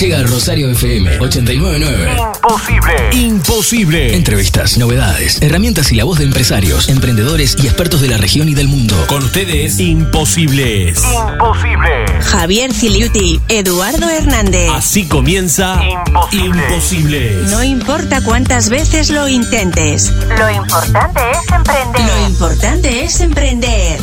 [0.00, 2.16] Llega a Rosario FM 899.
[2.42, 2.92] Imposible.
[3.12, 4.16] Imposible.
[4.16, 8.54] Entrevistas, novedades, herramientas y la voz de empresarios, emprendedores y expertos de la región y
[8.54, 8.96] del mundo.
[9.06, 11.02] Con ustedes, Imposibles.
[11.04, 12.06] Imposible.
[12.22, 14.70] Javier Ciliuti, Eduardo Hernández.
[14.72, 15.80] Así comienza
[16.32, 17.50] Imposibles.
[17.50, 20.12] No importa cuántas veces lo intentes.
[20.38, 22.02] Lo importante es emprender.
[22.02, 24.00] Lo importante es emprender.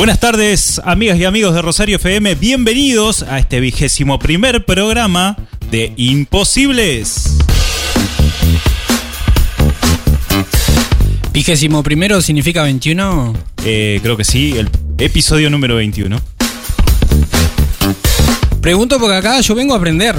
[0.00, 2.34] Buenas tardes, amigas y amigos de Rosario FM.
[2.36, 5.36] Bienvenidos a este vigésimo primer programa
[5.70, 7.36] de Imposibles.
[11.34, 13.34] Vigésimo primero significa 21.
[13.62, 16.18] Eh, creo que sí, el episodio número 21.
[18.62, 20.16] Pregunto porque acá yo vengo a aprender.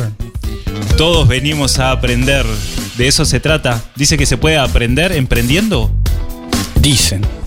[0.95, 2.45] Todos venimos a aprender.
[3.00, 3.84] De eso se trata.
[3.95, 5.89] Dice que se puede aprender emprendiendo.
[6.80, 7.41] Dicen.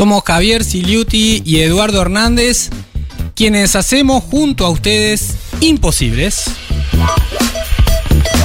[0.00, 2.70] Somos Javier Siliuti y Eduardo Hernández,
[3.34, 6.44] quienes hacemos junto a ustedes Imposibles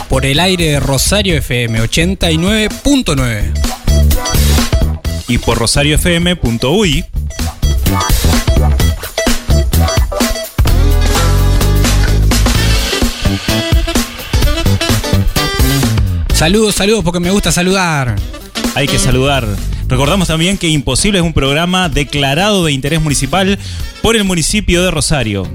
[0.09, 3.53] por el aire de Rosario FM 89.9
[5.29, 7.05] y por rosariofm.uy.
[16.33, 18.17] Saludos, saludos porque me gusta saludar.
[18.75, 19.47] Hay que saludar.
[19.87, 23.57] Recordamos también que Imposible es un programa declarado de interés municipal
[24.01, 25.47] por el municipio de Rosario.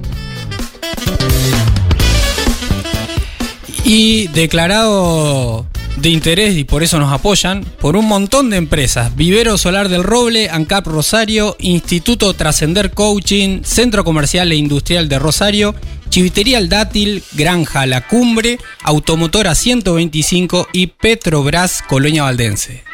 [3.85, 9.15] Y declarado de interés y por eso nos apoyan por un montón de empresas.
[9.15, 15.75] Vivero Solar del Roble, ANCAP Rosario, Instituto Trascender Coaching, Centro Comercial e Industrial de Rosario,
[16.09, 22.90] Chivitería El Dátil, Granja La Cumbre, Automotora 125 y Petrobras Colonia Valdense.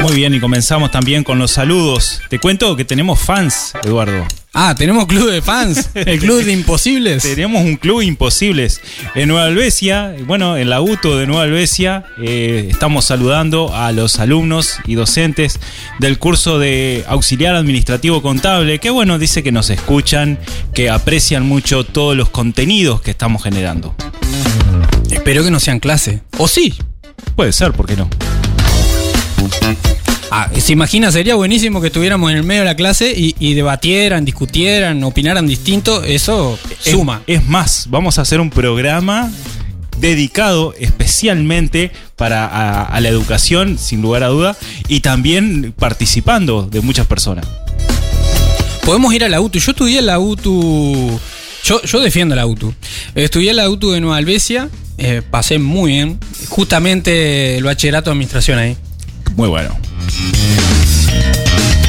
[0.00, 2.20] Muy bien, y comenzamos también con los saludos.
[2.30, 4.26] Te cuento que tenemos fans, Eduardo.
[4.54, 7.22] Ah, tenemos club de fans, el club de imposibles.
[7.22, 8.80] tenemos un club imposibles.
[9.14, 14.18] En Nueva Albesia, bueno, en la UTO de Nueva Albesia, eh, estamos saludando a los
[14.18, 15.60] alumnos y docentes
[15.98, 20.38] del curso de auxiliar administrativo contable, que bueno, dice que nos escuchan,
[20.74, 23.94] que aprecian mucho todos los contenidos que estamos generando.
[25.10, 26.22] Espero que no sean clase.
[26.38, 26.74] ¿O sí?
[27.34, 28.08] Puede ser, ¿por qué no?
[30.30, 34.24] Ah, se imagina, sería buenísimo que estuviéramos en el medio de la clase y, debatieran,
[34.24, 36.04] discutieran, opinaran distinto.
[36.04, 37.22] Eso suma.
[37.26, 39.30] Es, más, vamos a hacer un programa
[39.98, 44.56] dedicado especialmente para a, la educación, sin lugar a duda,
[44.88, 47.46] y también participando de muchas personas.
[48.84, 49.58] Podemos ir a la UTU.
[49.58, 51.18] Yo estudié la UTU.
[51.64, 52.74] Yo, yo defiendo la UTU.
[53.14, 54.68] Estudié la UTU de Nueva Albesia.
[54.98, 56.18] Eh, pasé muy bien.
[56.48, 58.76] Justamente el bachillerato de administración ahí.
[59.36, 59.76] Muy bueno.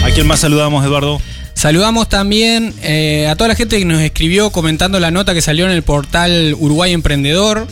[0.04, 1.20] ¿A quién más saludamos, Eduardo?
[1.56, 5.66] Saludamos también eh, a toda la gente que nos escribió comentando la nota que salió
[5.66, 7.68] en el portal Uruguay Emprendedor.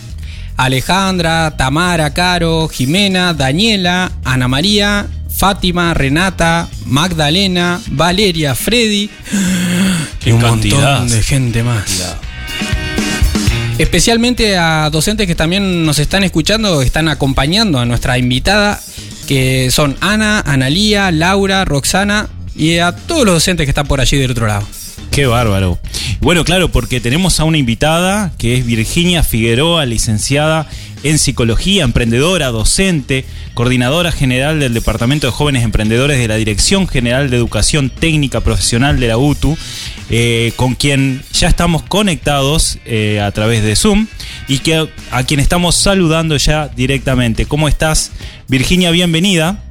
[0.58, 9.10] Alejandra, Tamara, Caro, Jimena, Daniela, Ana María, Fátima, Renata, Magdalena, Valeria, Freddy.
[10.20, 12.18] Qué un montón de gente más.
[13.78, 18.82] Especialmente a docentes que también nos están escuchando, están acompañando a nuestra invitada
[19.28, 24.18] que son Ana, Analía, Laura, Roxana y a todos los docentes que están por allí
[24.18, 24.66] del otro lado.
[25.12, 25.80] Qué bárbaro.
[26.22, 30.68] Bueno, claro, porque tenemos a una invitada que es Virginia Figueroa, licenciada
[31.10, 33.24] en psicología, emprendedora, docente,
[33.54, 39.00] coordinadora general del Departamento de Jóvenes Emprendedores de la Dirección General de Educación Técnica Profesional
[39.00, 39.58] de la UTU,
[40.10, 44.08] eh, con quien ya estamos conectados eh, a través de Zoom
[44.50, 47.46] y que, a quien estamos saludando ya directamente.
[47.46, 48.12] ¿Cómo estás,
[48.50, 48.92] Virginia?
[48.92, 49.64] Bienvenida.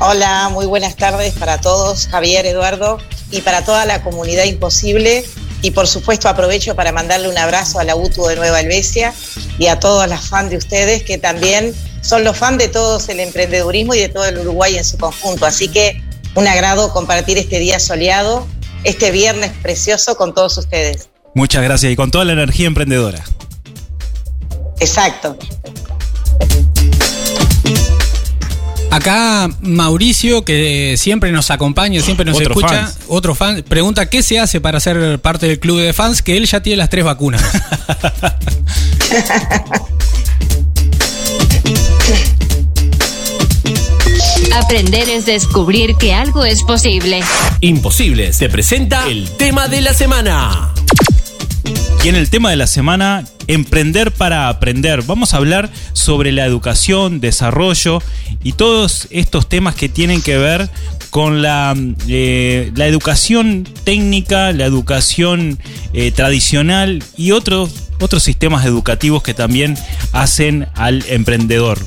[0.00, 2.98] Hola, muy buenas tardes para todos, Javier, Eduardo,
[3.30, 5.24] y para toda la comunidad imposible
[5.66, 9.12] y por supuesto aprovecho para mandarle un abrazo a la UTU de Nueva Albesia
[9.58, 13.18] y a todas las fans de ustedes que también son los fans de todos el
[13.18, 15.44] emprendedurismo y de todo el Uruguay en su conjunto.
[15.44, 16.00] Así que
[16.36, 18.46] un agrado compartir este día soleado,
[18.84, 21.08] este viernes precioso con todos ustedes.
[21.34, 23.24] Muchas gracias y con toda la energía emprendedora.
[24.78, 25.36] Exacto.
[28.96, 34.58] Acá Mauricio, que siempre nos acompaña, siempre nos escucha, otro fan, pregunta qué se hace
[34.58, 37.44] para ser parte del club de fans, que él ya tiene las tres vacunas.
[44.54, 47.20] Aprender es descubrir que algo es posible.
[47.60, 50.72] Imposible, se presenta el tema de la semana.
[52.06, 55.02] Y en el tema de la semana, emprender para aprender.
[55.02, 58.00] Vamos a hablar sobre la educación, desarrollo
[58.44, 60.70] y todos estos temas que tienen que ver
[61.10, 61.74] con la,
[62.06, 65.58] eh, la educación técnica, la educación
[65.94, 69.76] eh, tradicional y otros, otros sistemas educativos que también
[70.12, 71.84] hacen al emprendedor.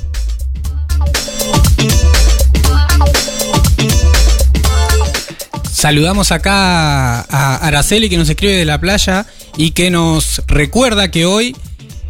[5.72, 9.24] Saludamos acá a Araceli que nos escribe de la playa
[9.56, 11.56] y que nos recuerda que hoy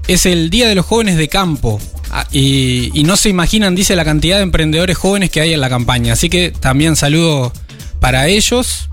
[0.08, 1.80] es el Día de los Jóvenes de Campo.
[2.10, 5.68] Ah, Y, no se imaginan, dice, la cantidad de emprendedores jóvenes que hay en la
[5.68, 6.12] campaña.
[6.14, 7.52] Así que también saludo
[8.00, 8.88] para ellos.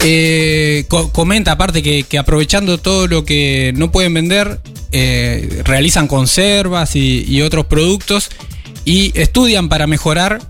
[0.00, 4.60] Eh, co- comenta aparte que, que aprovechando todo lo que no pueden vender,
[4.92, 8.28] eh, realizan conservas y, y otros productos
[8.84, 10.40] y estudian para mejorar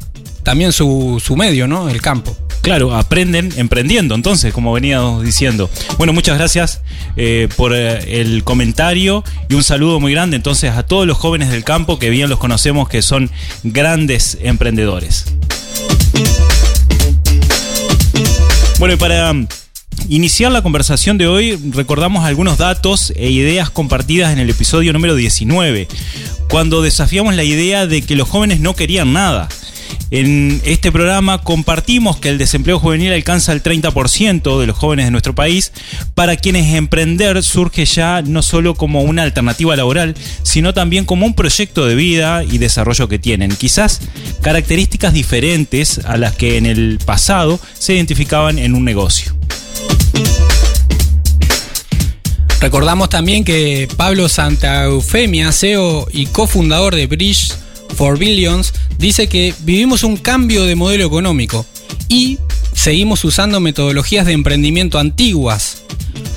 [0.43, 1.89] también su, su medio, ¿no?
[1.89, 2.37] El campo.
[2.67, 5.71] Claro, aprenden emprendiendo, entonces, como veníamos diciendo.
[5.99, 6.81] Bueno, muchas gracias
[7.17, 11.53] eh, por eh, el comentario y un saludo muy grande entonces a todos los jóvenes
[11.53, 13.31] del campo que bien los conocemos que son
[13.63, 15.27] grandes emprendedores.
[18.81, 19.47] Bueno, y para um,
[20.09, 25.15] iniciar la conversación de hoy, recordamos algunos datos e ideas compartidas en el episodio número
[25.15, 25.87] 19,
[26.49, 29.49] cuando desafiamos la idea de que los jóvenes no querían nada.
[30.11, 35.11] En este programa compartimos que el desempleo juvenil alcanza el 30% de los jóvenes de
[35.11, 35.73] nuestro país,
[36.15, 41.35] para quienes emprender surge ya no solo como una alternativa laboral, sino también como un
[41.35, 43.57] proyecto de vida y desarrollo que tienen.
[43.57, 44.01] Quizás
[44.43, 49.35] características diferentes a las que en el pasado se identificaban en un negocio.
[52.61, 57.53] Recordamos también que Pablo Santa Eufemia, CEO y cofundador de Bridge
[57.95, 61.67] for Billions, dice que vivimos un cambio de modelo económico
[62.09, 62.39] y
[62.73, 65.83] seguimos usando metodologías de emprendimiento antiguas,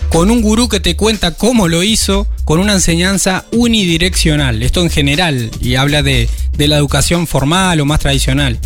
[0.10, 4.90] con un gurú que te cuenta cómo lo hizo, con una enseñanza unidireccional, esto en
[4.90, 8.60] general, y habla de, de la educación formal o más tradicional.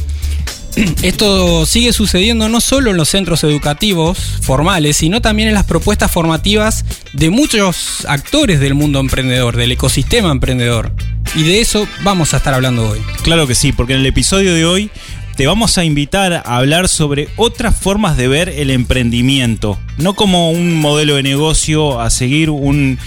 [1.04, 6.12] Esto sigue sucediendo no solo en los centros educativos formales, sino también en las propuestas
[6.12, 10.92] formativas de muchos actores del mundo emprendedor, del ecosistema emprendedor.
[11.36, 13.00] Y de eso vamos a estar hablando hoy.
[13.24, 14.92] Claro que sí, porque en el episodio de hoy
[15.36, 20.52] te vamos a invitar a hablar sobre otras formas de ver el emprendimiento, no como
[20.52, 23.00] un modelo de negocio a seguir un,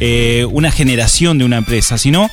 [0.00, 2.30] eh, una generación de una empresa, sino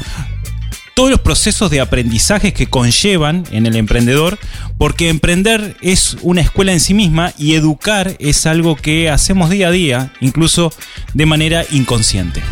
[1.01, 4.38] todos los procesos de aprendizaje que conllevan en el emprendedor,
[4.77, 9.69] porque emprender es una escuela en sí misma y educar es algo que hacemos día
[9.69, 10.71] a día, incluso
[11.15, 12.44] de manera inconsciente.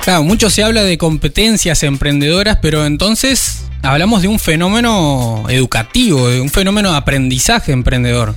[0.00, 6.40] Claro, mucho se habla de competencias emprendedoras, pero entonces hablamos de un fenómeno educativo, de
[6.40, 8.34] un fenómeno de aprendizaje emprendedor.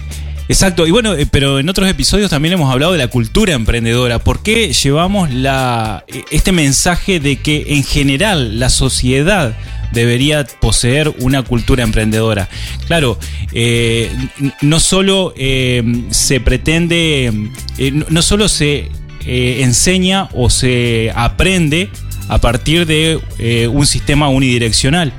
[0.51, 4.19] Exacto, y bueno, eh, pero en otros episodios también hemos hablado de la cultura emprendedora.
[4.19, 9.55] ¿Por qué llevamos la, eh, este mensaje de que en general la sociedad
[9.93, 12.49] debería poseer una cultura emprendedora?
[12.85, 13.17] Claro,
[13.53, 14.11] eh,
[14.41, 17.31] n- no solo eh, se pretende,
[17.77, 18.89] eh, no- solo se
[19.25, 21.89] eh, enseña o se aprende
[22.27, 25.13] a partir de eh, un sistema unidireccional.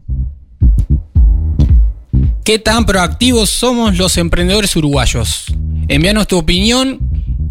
[2.44, 5.46] ¿Qué tan proactivos somos los emprendedores uruguayos?
[5.90, 7.00] Envíanos tu opinión,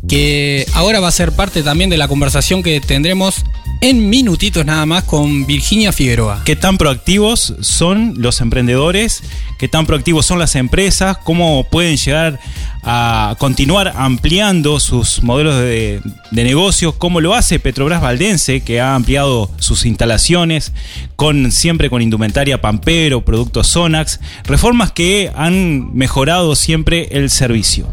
[0.08, 3.44] que ahora va a ser parte también de la conversación que tendremos
[3.80, 6.42] en minutitos nada más con Virginia Figueroa.
[6.44, 9.22] ¿Qué tan proactivos son los emprendedores?
[9.58, 11.18] ¿Qué tan proactivos son las empresas?
[11.18, 12.40] ¿Cómo pueden llegar
[12.82, 18.94] a continuar ampliando sus modelos de, de negocio, como lo hace Petrobras Valdense, que ha
[18.94, 20.72] ampliado sus instalaciones
[21.16, 27.88] con siempre con indumentaria Pampero, productos Sonax, reformas que han mejorado siempre el servicio.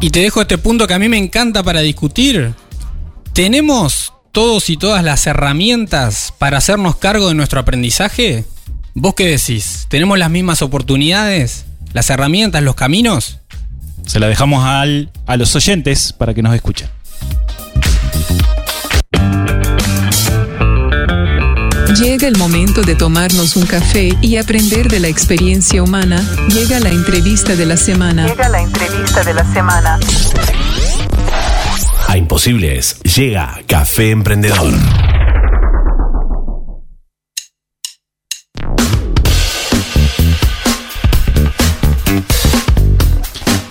[0.00, 2.52] Y te dejo este punto que a mí me encanta para discutir.
[3.32, 4.05] ¿Tenemos
[4.36, 8.44] todos y todas las herramientas para hacernos cargo de nuestro aprendizaje?
[8.92, 9.86] ¿Vos qué decís?
[9.88, 11.64] ¿Tenemos las mismas oportunidades?
[11.94, 13.38] ¿Las herramientas, los caminos?
[14.04, 16.90] Se la dejamos al, a los oyentes para que nos escuchen.
[21.98, 26.20] Llega el momento de tomarnos un café y aprender de la experiencia humana.
[26.50, 28.26] Llega la entrevista de la semana.
[28.26, 29.98] Llega la entrevista de la semana.
[32.16, 34.72] A Imposibles llega Café Emprendedor.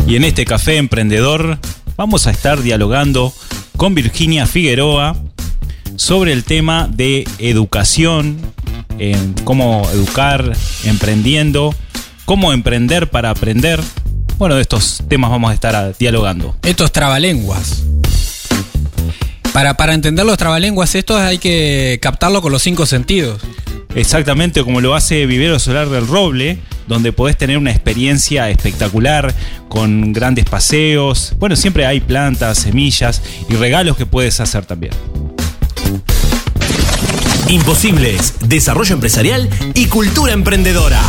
[0.06, 1.58] Y en este café emprendedor
[1.98, 3.34] vamos a estar dialogando
[3.78, 5.16] con Virginia Figueroa
[5.96, 8.38] sobre el tema de educación,
[9.00, 11.74] en cómo educar emprendiendo,
[12.26, 13.82] cómo emprender para aprender.
[14.38, 16.56] Bueno, de estos temas vamos a estar dialogando.
[16.62, 17.84] Estos trabalenguas.
[19.56, 23.40] Para, para entender los trabalenguas estos hay que captarlo con los cinco sentidos.
[23.96, 29.34] Exactamente como lo hace Vivero Solar del Roble, donde podés tener una experiencia espectacular
[29.70, 31.36] con grandes paseos.
[31.40, 34.92] Bueno, siempre hay plantas, semillas y regalos que puedes hacer también.
[37.48, 41.00] Imposibles, desarrollo empresarial y cultura emprendedora.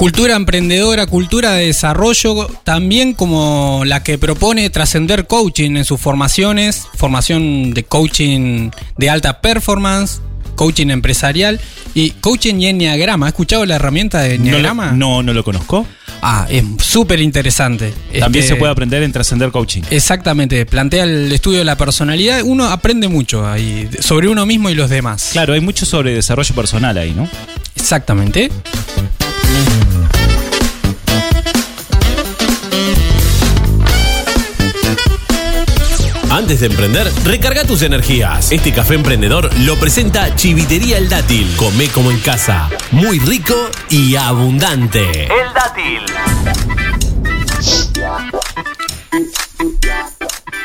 [0.00, 6.86] Cultura emprendedora, cultura de desarrollo, también como la que propone Trascender Coaching en sus formaciones,
[6.94, 10.22] formación de coaching de alta performance,
[10.54, 11.60] coaching empresarial
[11.92, 13.26] y coaching y enneagrama.
[13.26, 14.92] ¿Has escuchado la herramienta de ¿No, enneagrama?
[14.92, 15.86] no, no lo conozco.
[16.22, 17.92] Ah, es súper interesante.
[18.18, 19.82] También Este, se puede aprender en Trascender Coaching.
[19.90, 22.40] Exactamente, plantea el estudio de la personalidad.
[22.42, 25.28] Uno aprende mucho ahí sobre uno mismo y los demás.
[25.32, 27.28] Claro, hay mucho sobre desarrollo personal ahí, ¿no?
[27.76, 28.50] Exactamente.
[36.30, 38.50] Antes de emprender, recarga tus energías.
[38.50, 41.46] Este café emprendedor lo presenta Chivitería El Dátil.
[41.56, 42.70] Come como en casa.
[42.92, 43.54] Muy rico
[43.90, 45.24] y abundante.
[45.24, 46.00] El dátil.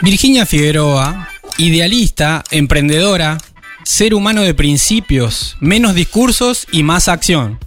[0.01, 3.37] Virginia Figueroa, idealista, emprendedora,
[3.83, 7.59] ser humano de principios, menos discursos y más acción.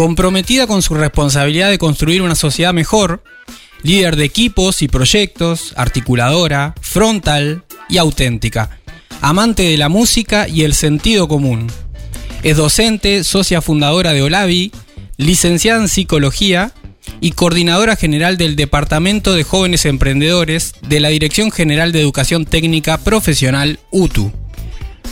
[0.00, 3.22] Comprometida con su responsabilidad de construir una sociedad mejor,
[3.82, 8.78] líder de equipos y proyectos, articuladora, frontal y auténtica,
[9.20, 11.66] amante de la música y el sentido común.
[12.42, 14.72] Es docente, socia fundadora de Olavi,
[15.18, 16.72] licenciada en psicología
[17.20, 22.96] y coordinadora general del Departamento de Jóvenes Emprendedores de la Dirección General de Educación Técnica
[22.96, 24.32] Profesional UTU.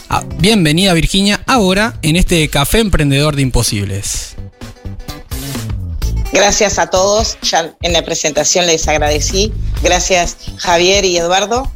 [0.08, 4.34] Ah, bienvenida Virginia, ahora en este Café Emprendedor de Imposibles.
[6.32, 7.38] Gracias a todos.
[7.42, 9.52] Ya en la presentación les agradecí.
[9.82, 11.70] Gracias Javier y Eduardo.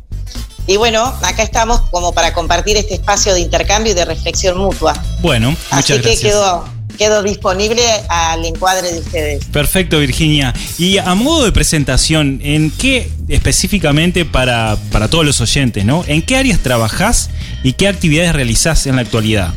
[0.67, 4.93] Y bueno, acá estamos como para compartir este espacio de intercambio y de reflexión mutua.
[5.21, 6.33] Bueno, Así muchas que gracias.
[6.33, 6.65] quedo,
[6.99, 9.45] quedo disponible al encuadre de ustedes.
[9.47, 10.55] Perfecto, Virginia.
[10.79, 16.05] Y a modo de presentación, ¿en qué específicamente para, para todos los oyentes, ¿no?
[16.07, 17.31] ¿En qué áreas trabajás
[17.65, 19.53] y qué actividades realizás en la actualidad?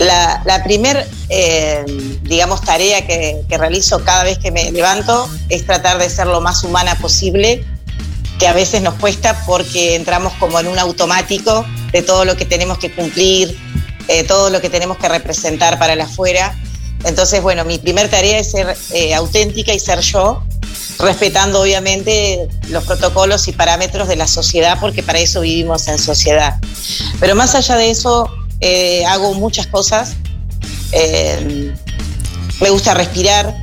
[0.00, 1.84] La, la primer, eh,
[2.22, 6.40] digamos, tarea que, que realizo cada vez que me levanto es tratar de ser lo
[6.40, 7.62] más humana posible,
[8.38, 12.46] que a veces nos cuesta porque entramos como en un automático de todo lo que
[12.46, 13.54] tenemos que cumplir,
[14.08, 16.58] eh, todo lo que tenemos que representar para el afuera.
[17.04, 20.42] Entonces, bueno, mi primer tarea es ser eh, auténtica y ser yo,
[20.98, 26.56] respetando obviamente los protocolos y parámetros de la sociedad, porque para eso vivimos en sociedad.
[27.20, 28.30] Pero más allá de eso,
[28.60, 30.16] eh, hago muchas cosas.
[30.92, 31.72] Eh,
[32.60, 33.54] me gusta respirar,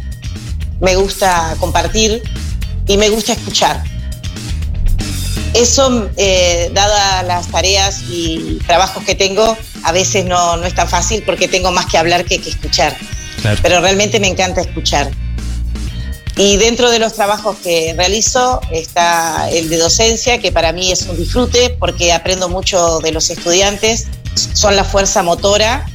[0.79, 2.23] me gusta compartir
[2.87, 3.83] y me gusta escuchar.
[5.53, 10.87] Eso, eh, dadas las tareas y trabajos que tengo, a veces no, no es tan
[10.87, 12.95] fácil porque tengo más que hablar que que escuchar.
[13.41, 13.59] Claro.
[13.61, 15.11] Pero realmente me encanta escuchar.
[16.37, 21.01] Y dentro de los trabajos que realizo está el de docencia, que para mí es
[21.07, 24.05] un disfrute porque aprendo mucho de los estudiantes,
[24.37, 25.85] son la fuerza motora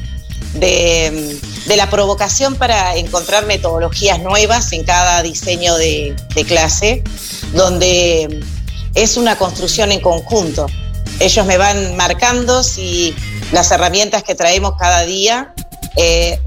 [0.55, 1.41] de,
[1.77, 6.15] la provocación para encontrar metodologías nuevas en cada diseño de,
[6.47, 7.03] clase,
[7.55, 8.41] donde
[8.95, 10.67] es una construcción en conjunto.
[11.21, 13.15] Ellos me van marcando si
[13.53, 15.55] las herramientas que traemos cada día
[15.97, 16.39] eh,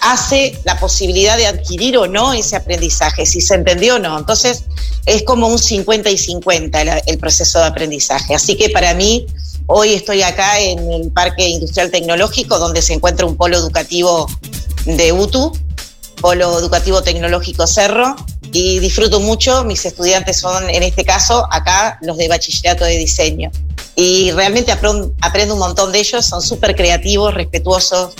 [0.00, 4.18] hace la posibilidad de adquirir o no ese aprendizaje, si se entendió o no.
[4.18, 4.64] Entonces,
[5.06, 8.34] es como un 50 y 50 el, el proceso de aprendizaje.
[8.34, 9.26] Así que para mí,
[9.66, 14.26] hoy estoy acá en el Parque Industrial Tecnológico, donde se encuentra un polo educativo
[14.84, 15.52] de UTU,
[16.20, 18.16] Polo Educativo Tecnológico Cerro,
[18.52, 19.64] y disfruto mucho.
[19.64, 23.50] Mis estudiantes son, en este caso, acá los de bachillerato de diseño.
[23.96, 28.14] Y realmente aprendo, un montón de ellos, son súper creativos, respetuosos,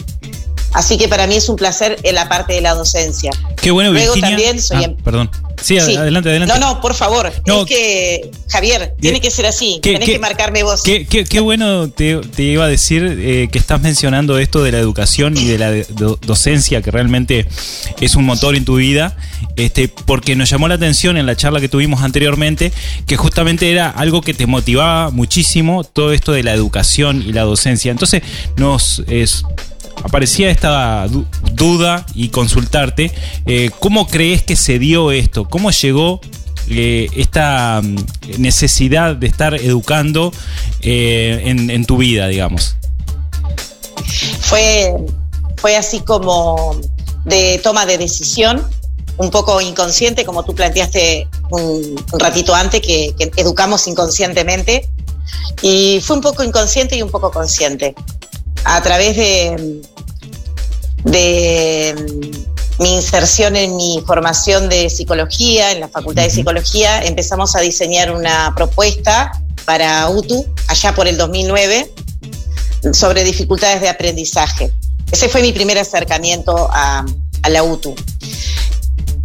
[0.75, 3.31] Así que para mí es un placer en la parte de la docencia.
[3.63, 4.37] Qué bueno, Luego Virginia.
[4.37, 4.77] también soy...
[4.79, 5.31] Ah, em- perdón.
[5.63, 5.97] Sí, Sí.
[5.97, 6.59] adelante, adelante.
[6.59, 7.33] No, no, por favor.
[7.47, 7.61] No.
[7.63, 9.79] Es que, Javier, tiene que ser así.
[9.83, 10.83] ¿Qué- Tenés qué- que marcarme vos.
[10.83, 15.37] Qué, bueno te, te iba a decir eh, que estás mencionando esto de la educación
[15.39, 17.47] y de la do- docencia, que realmente
[18.01, 19.17] es un motor en tu vida,
[19.57, 22.73] este, porque nos llamó la atención en la charla que tuvimos anteriormente,
[23.07, 27.43] que justamente era algo que te motivaba muchísimo, todo esto de la educación y la
[27.43, 27.93] docencia.
[27.93, 28.23] Entonces
[28.57, 29.45] nos es,
[30.05, 33.11] aparecía esta du- duda y consultarte,
[33.47, 35.49] eh, ¿cómo crees que se dio esto?
[35.49, 36.21] ¿Cómo llegó
[36.69, 37.97] eh, esta mm,
[38.39, 40.33] necesidad de estar educando
[40.83, 42.77] eh, en, tu vida, digamos?
[44.41, 44.95] fue,
[45.57, 46.77] fue así como
[47.25, 48.63] de toma de decisión,
[49.17, 54.89] un poco inconsciente, como tú planteaste un, ratito antes, que educamos inconscientemente.
[55.63, 57.95] Y fue un poco inconsciente y un poco consciente.
[58.65, 59.83] A través de,
[61.05, 61.95] de
[62.79, 68.11] mi inserción en mi formación de psicología, en la Facultad de Psicología, empezamos a diseñar
[68.11, 69.31] una propuesta
[69.65, 71.93] para UTU, allá por el 2009,
[72.93, 74.73] sobre dificultades de aprendizaje.
[75.11, 77.05] Ese fue mi primer acercamiento a,
[77.43, 77.95] a la UTU.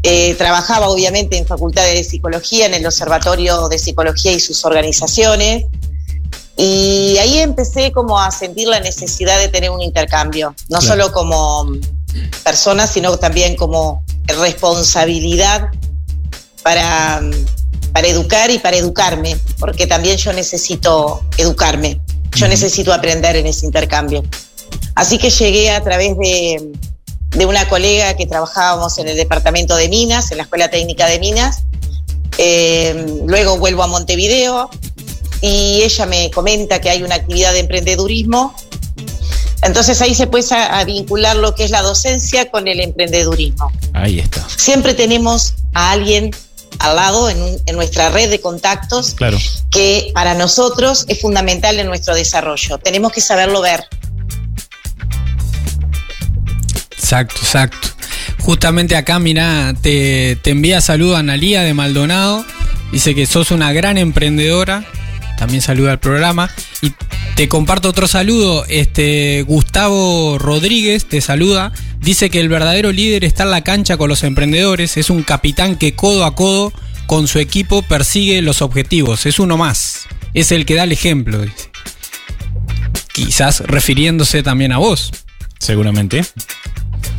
[0.03, 5.65] Eh, trabajaba obviamente en Facultad de Psicología, en el Observatorio de Psicología y sus organizaciones,
[6.58, 10.86] y ahí empecé como a sentir la necesidad de tener un intercambio, no Claro.
[10.86, 11.72] solo como
[12.44, 15.70] persona, sino también como responsabilidad
[16.63, 17.22] para,
[17.94, 22.01] para educar y para educarme, porque también yo necesito educarme,
[22.36, 24.24] yo necesito aprender en ese intercambio.
[24.96, 26.72] Así que llegué a través de,
[27.32, 31.19] de una colega que trabajábamos en el departamento de Minas, en la Escuela Técnica de
[31.19, 31.63] Minas.
[32.38, 34.69] Eh, luego vuelvo a Montevideo
[35.41, 38.56] y ella me comenta que hay una actividad de emprendedurismo.
[39.62, 43.71] Entonces ahí se puede a, a vincular lo que es la docencia con el emprendedurismo.
[43.93, 44.45] Ahí está.
[44.56, 46.32] Siempre tenemos a alguien
[46.80, 49.38] al lado en, un- en nuestra red de contactos Claro.
[49.69, 52.78] que para nosotros es fundamental en nuestro desarrollo.
[52.78, 53.84] Tenemos que saberlo ver.
[56.91, 57.88] Exacto, exacto.
[58.39, 62.45] Justamente acá, mirá, te, te envía saludo a Analía de Maldonado.
[62.91, 64.86] Dice que sos una gran emprendedora.
[65.39, 66.52] También saluda al programa.
[66.82, 66.91] Y
[67.36, 68.65] te comparto otro saludo.
[68.67, 71.71] Este Gustavo Rodríguez te saluda.
[72.02, 74.97] Dice que el verdadero líder está en la cancha con los emprendedores.
[74.97, 76.73] Es un capitán que codo a codo
[77.08, 79.25] con su equipo persigue los objetivos.
[79.25, 80.08] Es uno más.
[80.34, 81.71] Es el que da el ejemplo, dice.
[83.13, 85.12] Quizás refiriéndose también a vos.
[85.58, 86.23] Seguramente.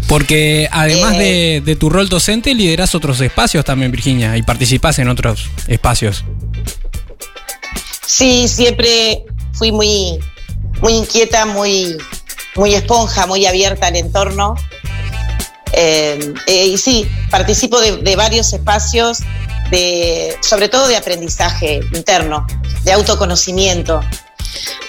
[0.09, 1.19] Porque además Eh.
[1.19, 6.25] de, de tu rol docente, liderás otros espacios también, Virginia, y participás en otros espacios.
[8.11, 10.19] Sí, siempre fui muy,
[10.83, 11.97] muy inquieta, muy,
[12.57, 14.57] muy esponja, muy abierta al entorno.
[15.73, 19.21] Eh, eh, y sí, participo de, varios espacios,
[19.71, 22.49] de, sobre todo de aprendizaje interno,
[22.83, 24.01] de autoconocimiento.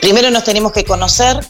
[0.02, 1.46] Primero nos tenemos que conocer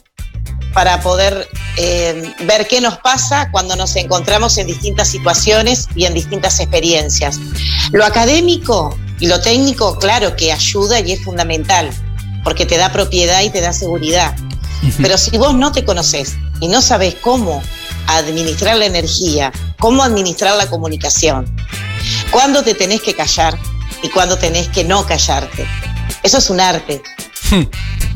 [0.73, 6.13] para poder eh, ver qué nos pasa cuando nos encontramos en distintas situaciones y en
[6.15, 7.39] distintas experiencias.
[7.93, 11.91] Lo académico y lo técnico, claro que ayuda y es fundamental,
[12.43, 14.35] porque te da propiedad y te da seguridad.
[14.99, 17.61] Pero si vos no te conoces y no sabes cómo
[18.07, 21.45] administrar la energía, cómo administrar la comunicación,
[22.31, 23.57] cuándo te tenés que callar
[24.01, 25.67] y cuándo tenés que no callarte.
[26.23, 27.03] Eso es un arte.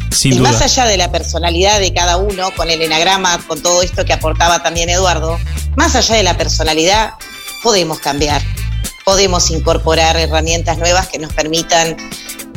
[0.10, 0.54] Sin y duda.
[0.54, 4.14] más allá de la personalidad de cada uno, con el enagrama, con todo esto que
[4.14, 5.38] aportaba también Eduardo,
[5.76, 7.14] más allá de la personalidad,
[7.62, 8.42] podemos cambiar,
[9.06, 11.96] podemos incorporar herramientas nuevas que nos permitan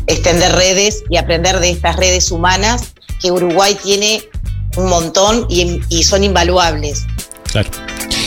[0.06, 4.22] extender redes y aprender de estas redes humanas que Uruguay tiene
[4.76, 7.04] un montón y, y son invaluables.
[7.52, 7.70] Claro.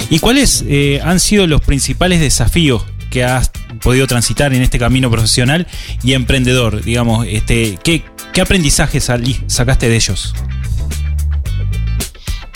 [0.10, 5.10] ¿Y cuáles eh, han sido los principales desafíos que has podido transitar en este camino
[5.10, 5.68] profesional
[6.04, 6.84] y emprendedor?
[6.84, 8.04] Digamos, este, ¿qué,
[8.34, 10.34] qué aprendizaje salí- sacaste de ellos?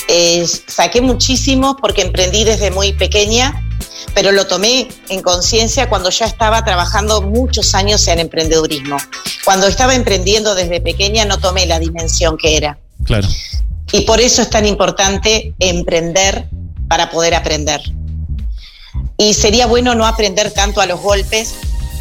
[0.08, 3.64] Eh, saqué muchísimo porque emprendí desde muy pequeña,
[4.13, 8.97] pero lo tomé en conciencia cuando ya estaba trabajando muchos años en emprendedurismo.
[9.43, 12.77] Cuando estaba emprendiendo desde pequeña no tomé la dimensión que era.
[13.03, 13.27] Claro.
[13.91, 16.49] Y por eso es tan importante emprender
[16.87, 17.81] para poder aprender.
[19.17, 21.55] Y sería bueno no aprender tanto a los golpes,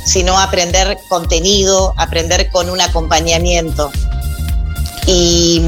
[0.05, 3.91] sino aprender contenido, aprender con un acompañamiento.
[5.07, 5.61] Y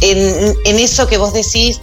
[0.00, 1.80] en, en eso que vos decís,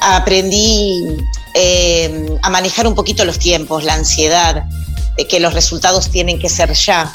[0.00, 4.64] aprendí eh, a manejar un poquito los tiempos, la ansiedad,
[5.16, 7.12] de que los resultados tienen que ser ya.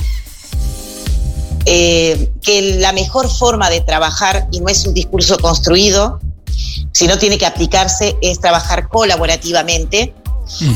[1.65, 6.19] Eh, que la mejor forma de trabajar, y no es un discurso construido,
[6.93, 10.13] sino tiene que aplicarse, es trabajar colaborativamente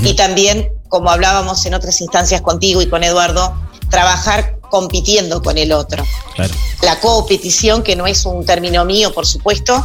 [0.03, 3.55] y también, como hablábamos en otras instancias contigo y con Eduardo,
[3.89, 6.05] trabajar compitiendo con el otro.
[6.81, 9.83] La competición, que no es un término mío, por supuesto,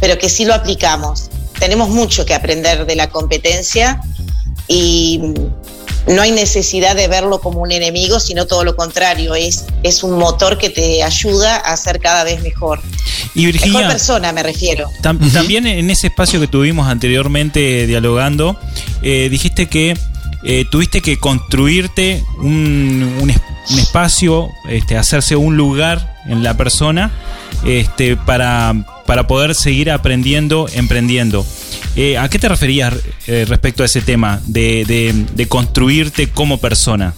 [0.00, 1.30] pero que sí lo aplicamos.
[1.58, 4.00] Tenemos mucho que aprender de la competencia
[4.66, 5.20] y
[6.06, 10.18] no hay necesidad de verlo como un enemigo, sino todo lo contrario, es, es un
[10.18, 12.80] motor que te ayuda a ser cada vez mejor.
[13.34, 14.88] Y Virginia, mejor persona me refiero.
[15.02, 18.58] También en ese espacio que tuvimos anteriormente dialogando,
[19.02, 19.96] eh, dijiste que
[20.44, 23.30] eh, tuviste que construirte un, un,
[23.70, 27.12] un espacio, este, hacerse un lugar en la persona
[27.66, 28.74] este, para,
[29.08, 31.46] para poder seguir aprendiendo, emprendiendo.
[31.96, 32.92] Eh, ¿A qué te referías
[33.26, 34.84] eh, respecto a ese tema de,
[35.34, 37.14] de, construirte como persona?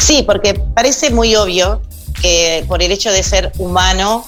[0.00, 1.82] Sí, porque parece muy obvio
[2.22, 4.26] que por el hecho de ser humano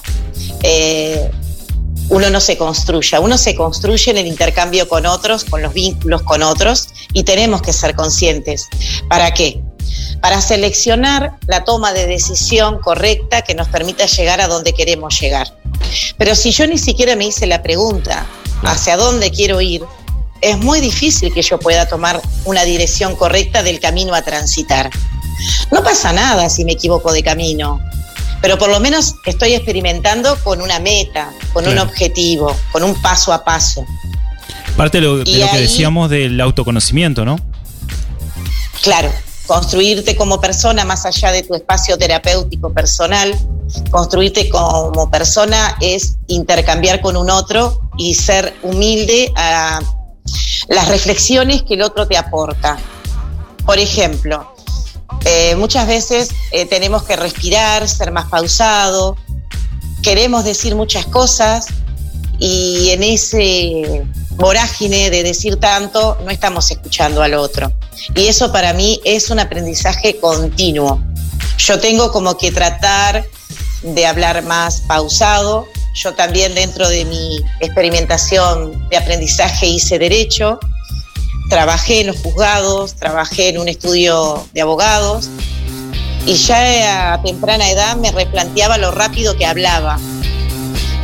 [0.61, 1.31] eh,
[2.09, 6.21] uno no se construya, uno se construye en el intercambio con otros, con los vínculos
[6.21, 8.67] con otros y tenemos que ser conscientes.
[9.09, 9.59] ¿Para qué?
[10.21, 15.55] Para seleccionar la toma de decisión correcta que nos permita llegar a donde queremos llegar.
[16.17, 18.25] Pero si yo ni siquiera me hice la pregunta
[18.63, 19.83] hacia dónde quiero ir,
[20.41, 24.89] es muy difícil que yo pueda tomar una dirección correcta del camino a transitar.
[25.71, 27.79] No pasa nada si me equivoco de camino,
[28.41, 31.81] pero por lo menos estoy experimentando con una meta, con claro.
[31.81, 33.85] un objetivo, con un paso a paso.
[34.75, 37.39] Parte de lo, de lo ahí, que decíamos del autoconocimiento, ¿no?
[38.81, 39.11] Claro,
[39.51, 43.37] construirte como persona más allá de tu espacio terapéutico personal,
[43.89, 49.81] construirte como persona es intercambiar con un otro y ser humilde a
[50.69, 52.77] las reflexiones que el otro te aporta.
[53.65, 54.53] Por ejemplo,
[55.25, 59.17] eh, muchas veces eh, tenemos que respirar, ser más pausado,
[60.01, 61.67] queremos decir muchas cosas
[62.39, 67.71] y en ese vorágine de decir tanto no estamos escuchando al otro.
[68.15, 71.01] Y eso para mí es un aprendizaje continuo.
[71.57, 73.25] Yo tengo como que tratar
[73.83, 75.67] de hablar más pausado.
[75.95, 80.59] Yo también dentro de mi experimentación de aprendizaje hice derecho
[81.51, 85.29] trabajé en los juzgados, trabajé en un estudio de abogados
[86.25, 89.99] y ya a temprana edad me replanteaba lo rápido que hablaba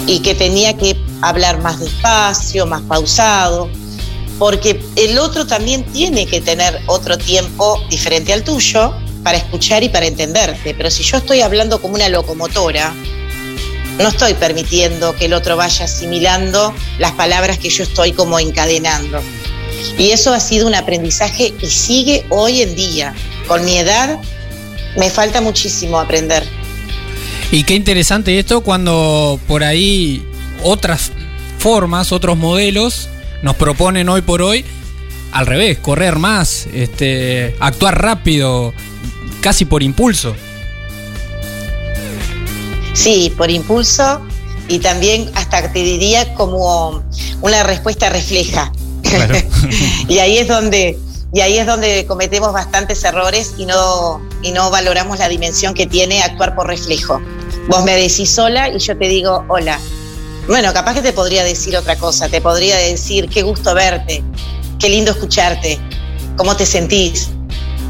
[0.08, 3.70] y que tenía que hablar más despacio, más pausado,
[4.40, 9.90] porque el otro también tiene que tener otro tiempo diferente al tuyo para escuchar y
[9.90, 10.74] para entenderte.
[10.76, 12.94] Pero si yo estoy hablando como una locomotora,
[13.98, 19.22] no estoy permitiendo que el otro vaya asimilando las palabras que yo estoy como encadenando.
[19.98, 23.16] Y eso ha sido un aprendizaje y sigue hoy en día.
[23.48, 24.20] Con mi edad
[24.98, 26.44] me falta muchísimo aprender.
[27.52, 30.24] Y qué interesante esto cuando por ahí
[30.64, 31.12] otras
[31.60, 33.10] formas, otros modelos
[33.42, 34.66] nos proponen hoy por hoy
[35.32, 38.74] al revés, correr más, este, actuar rápido,
[39.42, 40.36] casi por impulso.
[42.94, 44.22] Sí, por impulso
[44.68, 47.04] y también hasta te diría como
[47.42, 48.72] una respuesta refleja.
[49.04, 49.36] Claro.
[50.08, 50.98] y ahí es donde
[51.34, 55.86] y ahí es donde cometemos bastantes errores y no y no valoramos la dimensión que
[55.86, 57.22] tiene actuar por reflejo.
[57.68, 59.80] Vos me decís sola y yo te digo hola.
[60.48, 64.24] Bueno, capaz que te podría decir otra cosa, te podría decir qué gusto verte,
[64.80, 65.78] qué lindo escucharte,
[66.38, 67.30] cómo te sentís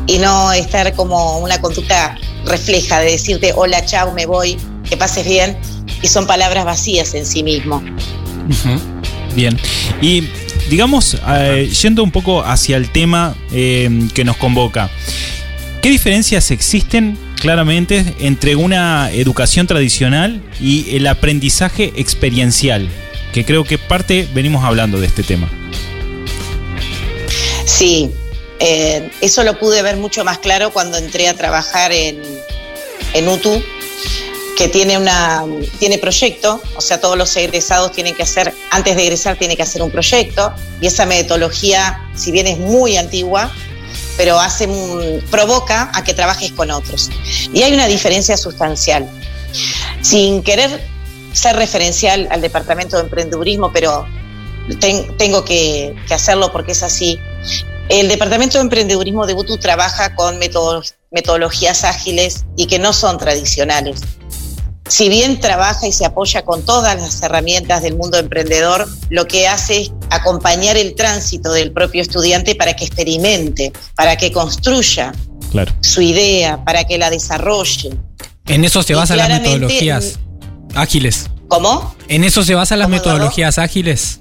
[0.07, 4.57] y no estar como una conducta refleja de decirte hola, chao, me voy,
[4.89, 5.55] que pases bien
[6.01, 7.83] y son palabras vacías en sí mismo.
[9.35, 9.55] Bien.
[10.01, 10.27] Y
[10.71, 14.89] digamos, eh, yendo un poco hacia el tema eh, que nos convoca,
[15.83, 22.89] ¿qué diferencias existen claramente entre una educación tradicional y el aprendizaje experiencial?
[23.33, 25.49] Que creo que parte venimos hablando de este tema.
[27.65, 28.11] Sí,
[28.59, 32.21] eh, eso lo pude ver mucho más claro cuando entré a trabajar en,
[33.13, 33.61] en UTU,
[34.57, 35.43] que tiene una
[35.77, 39.63] tiene proyecto, o sea, todos los egresados tienen que hacer, antes de egresar tienen que
[39.63, 43.51] hacer un proyecto, y esa metodología, si bien es muy antigua,
[44.17, 44.67] pero hace
[45.29, 47.09] provoca a que trabajes con otros.
[47.53, 49.07] Y hay una diferencia sustancial.
[50.01, 50.81] Sin querer
[51.33, 54.05] ser referencial al departamento de emprendedurismo, pero
[55.17, 57.19] tengo que, hacerlo porque es así.
[57.89, 64.01] El Departamento de Emprendedurismo de UTU trabaja con metodologías ágiles y que no son tradicionales.
[64.89, 69.47] Si bien trabaja y se apoya con todas las herramientas del mundo emprendedor, lo que
[69.47, 75.13] hace es acompañar el tránsito del propio estudiante para que experimente, para que construya
[75.81, 77.91] su idea, para que la desarrolle.
[78.47, 80.19] En eso se basan las metodologías
[80.75, 81.29] ágiles.
[81.47, 81.95] ¿Cómo?
[82.07, 84.19] ¿En eso se basan las metodologías ágiles?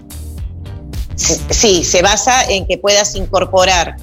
[1.17, 3.97] Sí, se basa en que puedas incorporar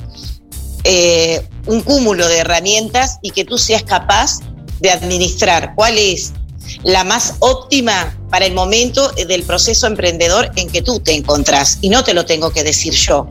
[0.83, 4.39] eh, un cúmulo de herramientas y que tú seas capaz
[4.79, 6.33] de administrar cuál es
[6.83, 11.77] la más óptima para el momento del proceso emprendedor en que tú te encontrás.
[11.81, 13.27] Y no te lo tengo que decir yo.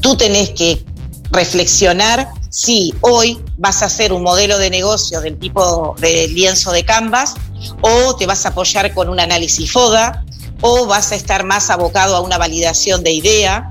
[0.00, 0.84] Tú tenés que
[1.30, 6.84] reflexionar si hoy vas a hacer un modelo de negocio del tipo de lienzo de
[6.84, 7.34] Canvas
[7.80, 10.24] o te vas a apoyar con un análisis FODA
[10.60, 13.70] o vas a estar más abocado a una validación de idea.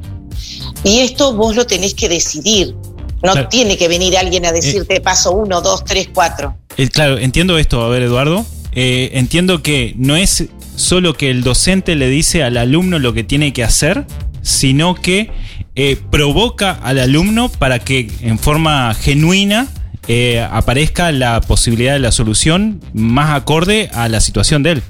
[0.83, 2.75] Y esto vos lo tenés que decidir.
[3.23, 6.57] No tiene que venir alguien a eh, decirte paso uno, dos, tres, cuatro.
[6.75, 7.81] Eh, claro, entiendo esto.
[7.81, 8.45] A ver, Eduardo.
[8.75, 13.23] Eh, entiendo que no es solo que el docente le dice al alumno lo que
[13.23, 14.05] tiene que hacer,
[14.41, 15.31] sino que
[16.11, 19.67] provoca al alumno para que en forma genuina
[20.51, 24.83] aparezca la posibilidad de la solución más acorde a la situación de él.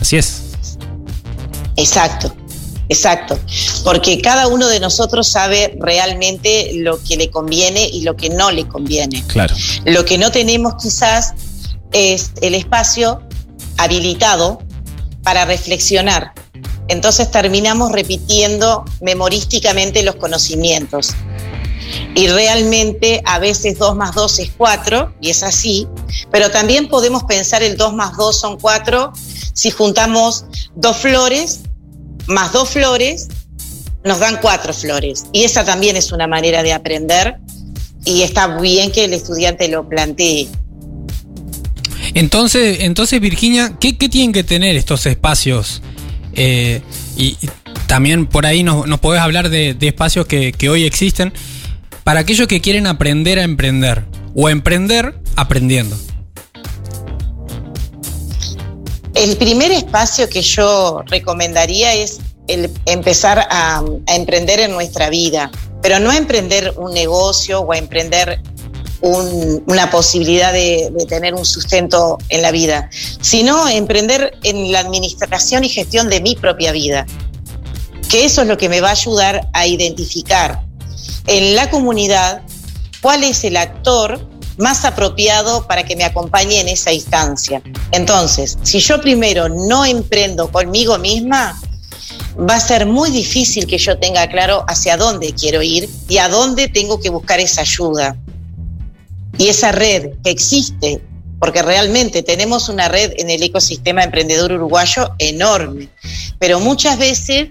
[0.00, 0.44] Así es.
[1.76, 2.34] Exacto,
[2.88, 3.38] exacto.
[3.84, 8.50] Porque cada uno de nosotros sabe realmente lo que le conviene y lo que no
[8.50, 9.24] le conviene.
[9.26, 9.54] Claro.
[9.84, 11.34] Lo que no tenemos quizás
[11.94, 13.22] es el espacio
[13.78, 14.62] habilitado
[15.22, 16.34] para reflexionar.
[16.88, 21.14] Entonces terminamos repitiendo memorísticamente los conocimientos.
[22.14, 25.88] Y realmente a veces 2 más 2 es 4, y es así,
[26.30, 29.12] pero también podemos pensar el 2 más 2 son 4
[29.54, 31.60] si juntamos dos flores
[32.26, 33.28] más dos flores,
[34.02, 35.26] nos dan cuatro flores.
[35.32, 37.38] Y esa también es una manera de aprender
[38.04, 40.48] y está bien que el estudiante lo plantee.
[42.14, 45.82] Entonces, entonces Virginia, ¿qué, tienen que tener estos espacios?
[46.34, 46.80] Eh,
[47.16, 47.36] y,
[47.86, 51.32] también por ahí nos, nos podés hablar de, espacios que, hoy existen
[52.02, 55.96] para aquellos que quieren aprender a emprender o emprender aprendiendo.
[59.14, 65.50] El primer espacio que yo recomendaría es el empezar a, emprender en nuestra vida,
[65.82, 68.40] pero no a emprender un negocio o a emprender
[69.04, 72.88] una posibilidad de, de, tener un sustento en la vida,
[73.20, 77.06] sino emprender en la administración y gestión de mi propia vida,
[78.08, 80.62] que eso es lo que me va a ayudar a identificar
[81.26, 82.42] en la comunidad
[83.00, 87.62] cuál es el actor más apropiado para que me acompañe en esa instancia.
[87.90, 91.60] Entonces, si yo primero no emprendo conmigo misma,
[92.38, 96.28] va a ser muy difícil que yo tenga claro hacia dónde quiero ir y a
[96.28, 98.16] dónde tengo que buscar esa ayuda.
[99.38, 101.00] Y esa red que existe,
[101.40, 105.88] porque realmente tenemos una red en el ecosistema emprendedor uruguayo enorme,
[106.38, 107.50] pero muchas veces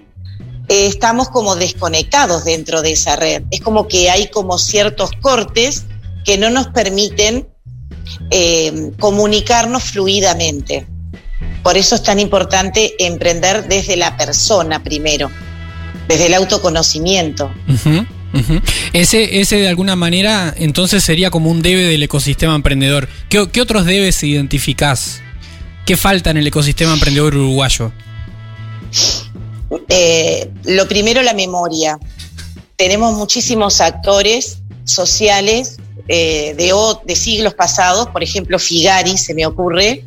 [0.68, 3.42] eh, estamos como desconectados dentro de esa red.
[3.50, 5.84] Es como que hay como ciertos cortes
[6.24, 7.46] que no nos permiten
[8.30, 10.86] eh, comunicarnos fluidamente.
[11.62, 15.30] Por eso es tan importante emprender desde la persona primero,
[16.08, 17.50] desde el autoconocimiento.
[18.92, 23.08] Ese, ese de alguna manera entonces sería como un debe del ecosistema emprendedor.
[23.28, 25.20] ¿Qué, otros debes identificás?
[25.86, 27.92] ¿Qué falta en el ecosistema emprendedor uruguayo?
[29.88, 31.98] Eh, lo primero, la memoria.
[32.76, 36.72] Tenemos muchísimos actores sociales eh, de,
[37.06, 40.04] de, siglos pasados, por ejemplo, Figari, se me ocurre.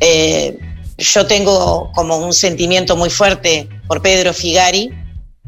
[0.00, 0.58] Eh,
[0.98, 4.90] yo tengo como un sentimiento muy fuerte por Pedro Figari,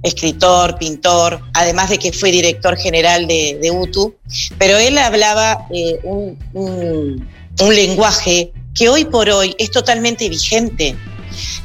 [0.03, 4.15] escritor, pintor, además de que fue director general de, UTU,
[4.59, 10.97] pero él hablaba eh, un, un lenguaje que hoy por hoy es totalmente vigente.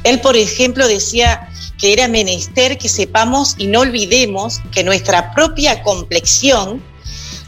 [0.04, 5.82] Él, por ejemplo, decía que era menester que sepamos y no olvidemos que nuestra propia
[5.82, 6.82] complexión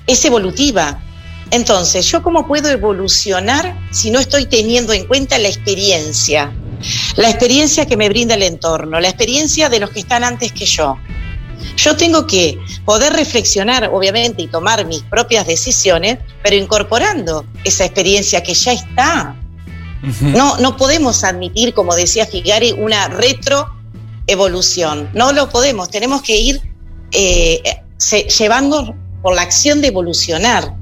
[0.07, 1.03] es evolutiva.
[1.51, 6.53] Entonces, ¿yo cómo puedo evolucionar si no estoy teniendo en cuenta la experiencia?
[7.17, 10.67] La experiencia que me brinda el entorno, la experiencia de los que están antes que
[10.67, 10.99] yo.
[11.77, 18.43] Yo tengo que poder reflexionar, obviamente, y tomar mis propias decisiones, pero incorporando esa experiencia
[18.43, 19.37] que ya está.
[20.21, 25.09] No, no podemos admitir, como decía Figari, una retroevolución.
[25.15, 25.91] No lo podemos.
[25.91, 26.61] Tenemos que ir
[27.13, 27.63] eh,
[28.39, 30.75] llevando por la acción de evolucionar.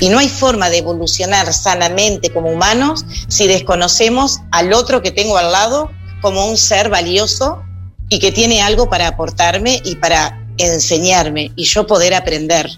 [0.00, 5.38] Y no hay forma de evolucionar sanamente como humanos si desconocemos al otro que tengo
[5.38, 7.62] al lado como un ser valioso
[8.08, 12.70] y que tiene algo para aportarme y para enseñarme y yo poder aprender.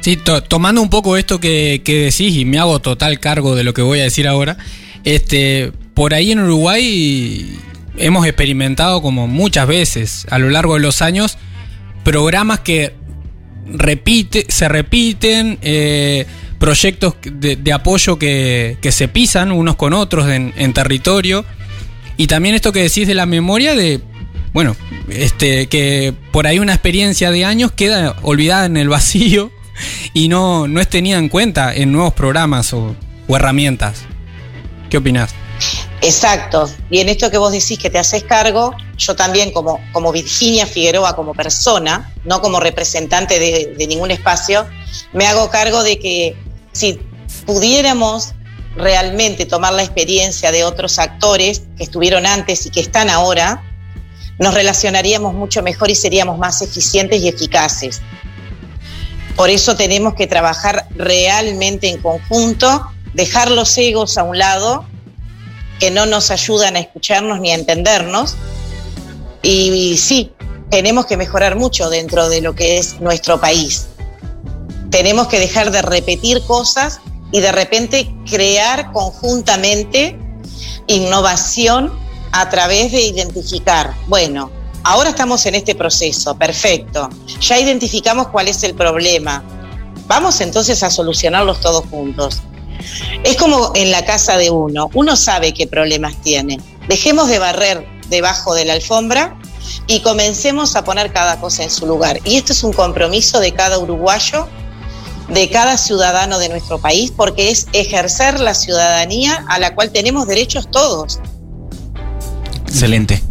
[0.00, 3.64] Sí, to- tomando un poco esto que, que decís y me hago total cargo de
[3.64, 4.56] lo que voy a decir ahora,
[5.04, 7.58] este, por ahí en Uruguay
[7.96, 11.38] hemos experimentado como muchas veces a lo largo de los años
[12.04, 12.94] programas que
[13.66, 16.26] repite, se repiten, eh,
[16.58, 21.44] proyectos de, apoyo que, que se pisan unos con otros en, en territorio.
[22.16, 24.00] Y también esto que decís de la memoria de,
[24.52, 24.76] bueno,
[25.08, 29.50] este, que por ahí una experiencia de años queda olvidada en el vacío
[30.14, 32.96] y no, no es tenida en cuenta en nuevos programas o,
[33.26, 34.04] o herramientas.
[34.90, 35.34] ¿Qué opinás?
[36.00, 36.70] Exacto.
[36.90, 40.66] Y en esto que vos decís que te haces cargo, yo también como, como Virginia
[40.66, 44.66] Figueroa, como persona, no como representante de, de ningún espacio,
[45.12, 46.36] me hago cargo de que
[46.72, 47.00] si
[47.46, 48.34] pudiéramos
[48.76, 53.62] realmente tomar la experiencia de otros actores que estuvieron antes y que están ahora,
[54.38, 58.02] nos relacionaríamos mucho mejor y seríamos más eficientes y eficaces.
[59.36, 64.86] Por eso tenemos que trabajar realmente en conjunto, dejar los egos a un lado,
[65.78, 68.36] que no nos ayudan a escucharnos ni a entendernos.
[69.42, 70.32] Y, y sí,
[70.70, 73.86] tenemos que mejorar mucho dentro de lo que es nuestro país.
[74.90, 77.00] Tenemos que dejar de repetir cosas
[77.32, 80.18] y de repente crear conjuntamente
[80.86, 81.92] innovación
[82.32, 84.50] a través de identificar, bueno,
[84.82, 87.08] ahora estamos en este proceso, perfecto,
[87.40, 89.42] ya identificamos cuál es el problema,
[90.06, 92.42] vamos entonces a solucionarlos todos juntos.
[93.24, 97.86] Es como en la casa de uno, uno sabe qué problemas tiene, dejemos de barrer
[98.08, 99.36] debajo de la alfombra
[99.86, 102.20] y comencemos a poner cada cosa en su lugar.
[102.24, 104.48] Y esto es un compromiso de cada uruguayo
[105.28, 110.26] de cada ciudadano de nuestro país, porque es ejercer la ciudadanía a la cual tenemos
[110.26, 111.20] derechos todos.
[112.66, 113.22] Excelente.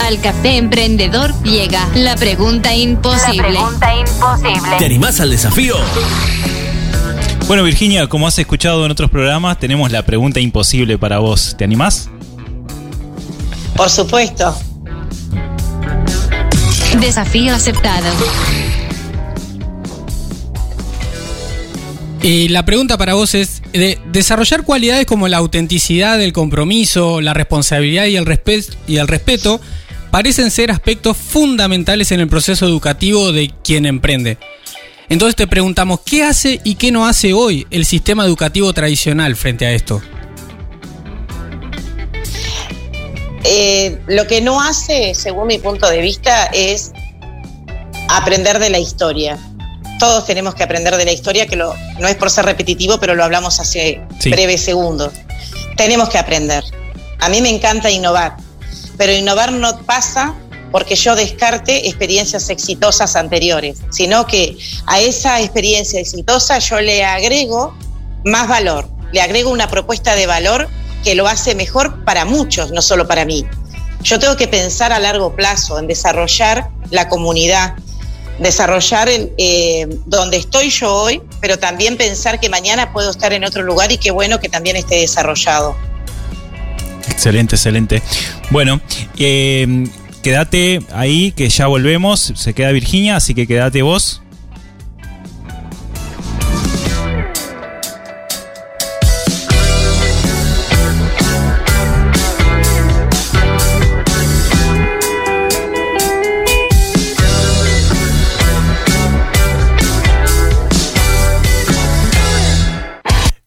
[0.00, 3.52] Al café emprendedor llega la pregunta imposible.
[3.52, 4.78] La pregunta imposible.
[4.78, 5.76] ¿Te animás al desafío?
[7.46, 11.54] Bueno, Virginia, como has escuchado en otros programas, tenemos la pregunta imposible para vos.
[11.56, 12.10] ¿Te animás?
[13.76, 14.58] Por supuesto.
[17.00, 18.08] Desafío aceptado.
[22.20, 27.32] Y la pregunta para vos es, de desarrollar cualidades como la autenticidad, el compromiso, la
[27.32, 29.60] responsabilidad y el, respe- y el respeto
[30.10, 34.38] parecen ser aspectos fundamentales en el proceso educativo de quien emprende.
[35.08, 39.66] Entonces te preguntamos, ¿qué hace y qué no hace hoy el sistema educativo tradicional frente
[39.66, 40.02] a esto?
[43.44, 46.90] Eh, lo que no hace, según mi punto de vista, es
[48.08, 49.38] aprender de la historia.
[50.00, 53.14] Todos tenemos que aprender de la historia, que lo- no es por ser repetitivo, pero
[53.14, 54.30] lo hablamos hace Sí.
[54.30, 55.12] breves segundos.
[55.76, 56.64] Tenemos que aprender.
[57.20, 58.36] A mí me encanta innovar,
[58.98, 60.34] pero innovar no pasa
[60.70, 67.74] porque yo descarte experiencias exitosas anteriores, sino que a esa experiencia exitosa yo le agrego
[68.24, 70.68] más valor, le agrego una propuesta de valor
[71.04, 73.46] que lo hace mejor para muchos, no solo para mí.
[74.02, 77.74] Yo tengo que pensar a largo plazo en desarrollar la comunidad,
[78.38, 83.44] desarrollar el, eh, donde estoy yo hoy, pero también pensar que mañana puedo estar en
[83.44, 85.76] otro lugar y qué bueno que también esté desarrollado.
[87.08, 88.02] Excelente, excelente.
[88.50, 88.80] Bueno,
[89.18, 89.88] eh,
[90.26, 92.32] quédate ahí que ya volvemos.
[92.34, 94.22] Se queda Virginia, así que quédate vos.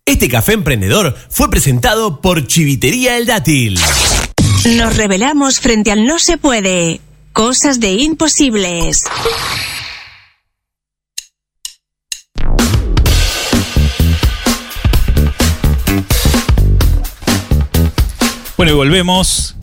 [0.05, 3.77] Este café emprendedor fue presentado por Chivitería El Dátil.
[4.65, 7.00] Nos revelamos frente al no se puede.
[7.32, 9.04] Cosas de imposibles.
[18.58, 19.56] Bueno, y volvemos.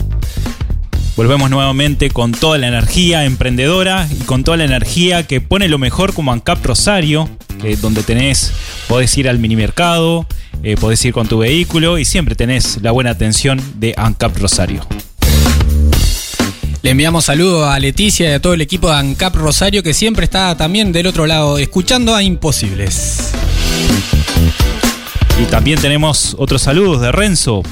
[1.15, 5.79] Volvemos nuevamente con toda la energía emprendedora y con toda la energía que pone lo
[5.79, 7.29] mejor como ANCAP Rosario,
[7.61, 8.53] que donde tenés,
[8.89, 10.27] podés ir al mini mercado,
[10.63, 14.87] eh, podés ir con tu vehículo y siempre tenés la buena atención de ANCAP Rosario.
[16.83, 20.25] Le enviamos saludos a Leticia y a todo el equipo de ANCAP Rosario que siempre
[20.25, 23.33] está también del otro lado escuchando a Imposibles.
[25.43, 27.63] Y también tenemos otros saludos de Renzo.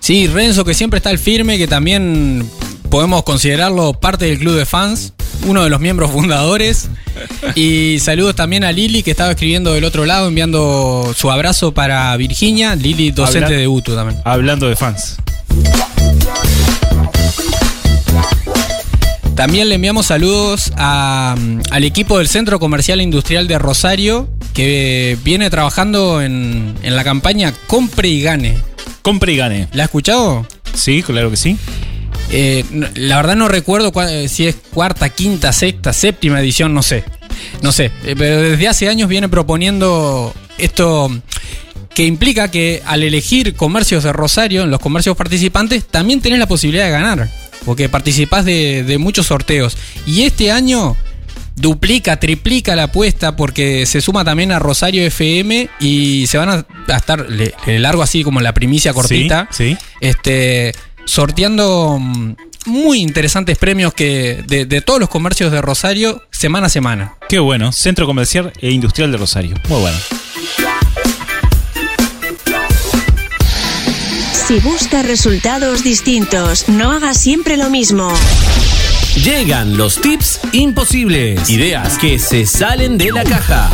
[0.00, 2.48] Sí, Renzo que siempre está al firme, que también
[2.90, 5.12] podemos considerarlo parte del club de fans,
[5.46, 6.88] uno de los miembros fundadores.
[7.54, 12.16] Y saludos también a Lili que estaba escribiendo del otro lado, enviando su abrazo para
[12.16, 14.20] Virginia, Lili docente Habla- de UTU también.
[14.24, 15.16] Hablando de fans.
[19.34, 24.28] También le enviamos saludos a, mm, al equipo del Centro Comercial e Industrial de Rosario,
[24.52, 28.56] que viene trabajando en, en la campaña Compre y Gane.
[29.02, 29.68] Compre y gane.
[29.72, 30.44] ¿La ha escuchado?
[30.74, 31.56] Sí, claro que sí.
[32.30, 32.64] Eh,
[32.94, 37.04] la verdad no recuerdo cua- eh, si es cuarta, quinta, sexta, séptima edición, no sé.
[37.62, 41.10] No sé, eh, pero desde hace años viene proponiendo esto
[41.94, 46.46] que implica que al elegir comercios de Rosario, en los comercios participantes, también tenés la
[46.46, 47.28] posibilidad de ganar,
[47.64, 49.76] porque participás de, de muchos sorteos.
[50.06, 50.96] Y este año
[51.56, 56.66] duplica, triplica la apuesta porque se suma también a Rosario FM y se van a,
[56.92, 59.76] a estar, le, le largo así como la primicia cortita, Sí, sí.
[60.00, 60.72] este,
[61.08, 62.34] sorteando mm,
[62.66, 67.14] muy interesantes premios que de, de todos los comercios de Rosario semana a semana.
[67.28, 67.72] Qué bueno.
[67.72, 69.56] Centro Comercial e Industrial de Rosario.
[69.68, 69.98] Muy bueno.
[74.32, 78.10] Si buscas resultados distintos, no hagas siempre lo mismo.
[79.22, 81.50] Llegan los tips imposibles.
[81.50, 83.70] Ideas que se salen de la caja.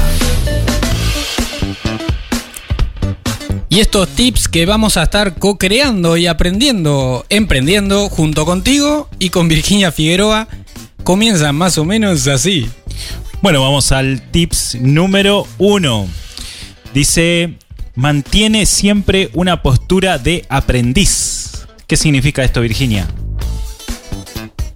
[3.74, 9.48] Y estos tips que vamos a estar co-creando y aprendiendo, emprendiendo junto contigo y con
[9.48, 10.46] Virginia Figueroa,
[11.02, 12.70] comienzan más o menos así.
[13.42, 16.06] Bueno, vamos al tips número uno.
[16.92, 17.54] Dice,
[17.96, 21.66] mantiene siempre una postura de aprendiz.
[21.88, 23.08] ¿Qué significa esto, Virginia?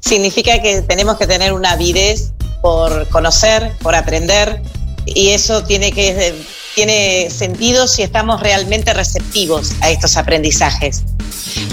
[0.00, 2.32] Significa que tenemos que tener una avidez
[2.62, 4.60] por conocer, por aprender,
[5.06, 6.34] y eso tiene, que,
[6.78, 11.02] tiene sentido si estamos realmente receptivos a estos aprendizajes.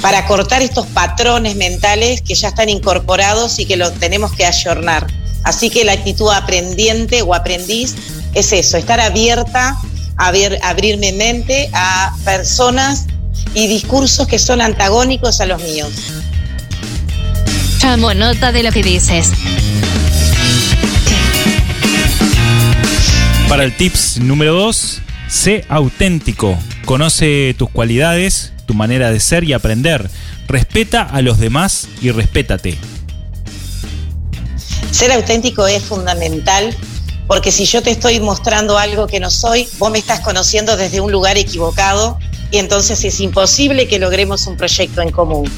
[0.01, 5.06] Para cortar estos patrones mentales que ya están incorporados y que los tenemos que ayornar.
[5.43, 7.93] Así que la actitud aprendiente o aprendiz
[8.34, 9.78] es eso, estar abierta,
[10.18, 13.06] abrir, abrirme mente a personas
[13.53, 15.91] y discursos que son antagónicos a los míos.
[17.80, 19.30] Tomo nota de lo que dices.
[23.50, 26.58] Para el tips número 2, sé auténtico.
[26.86, 30.10] Conoce tus cualidades, tu manera de ser y aprender.
[30.48, 32.78] Respeta a los demás y respétate.
[34.91, 36.76] Ser auténtico es fundamental
[37.28, 41.00] porque si yo te estoy mostrando algo que no soy, vos me estás conociendo desde
[41.00, 42.18] un lugar equivocado
[42.52, 45.52] y entonces es imposible que logremos un proyecto en común.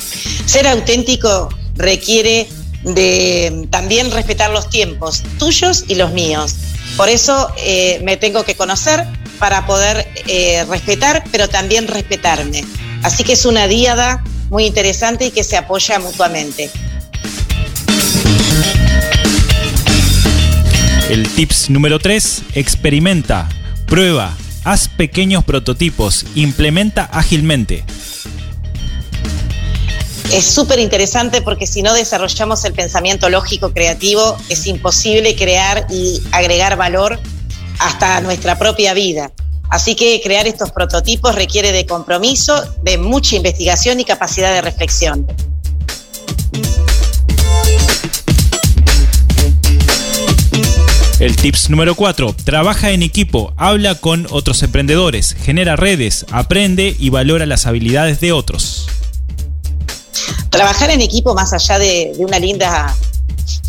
[0.45, 2.47] Ser auténtico requiere
[2.83, 6.55] de también respetar los tiempos tuyos y los míos.
[6.97, 9.05] Por eso eh, me tengo que conocer
[9.37, 12.65] para poder eh, respetar, pero también respetarme.
[13.03, 16.71] Así que es una díada muy interesante y que se apoya mutuamente.
[21.09, 23.47] El tips número 3, experimenta,
[23.85, 27.85] prueba, haz pequeños prototipos, implementa ágilmente.
[30.31, 36.21] Es súper interesante porque si no desarrollamos el pensamiento lógico creativo, es imposible crear y
[36.31, 37.19] agregar valor
[37.79, 39.31] hasta nuestra propia vida.
[39.69, 42.53] Así que crear estos prototipos requiere de compromiso,
[42.83, 45.25] de mucha investigación y capacidad de reflexión.
[51.19, 57.09] El tips número 4, trabaja en equipo, habla con otros emprendedores, genera redes, aprende y
[57.09, 58.87] valora las habilidades de otros.
[60.49, 62.95] Trabajar en equipo, más allá de, una linda